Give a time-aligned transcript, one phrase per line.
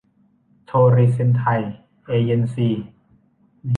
[0.65, 1.61] โทรีเซนไทย
[2.05, 2.85] เอเยนต์ซีส์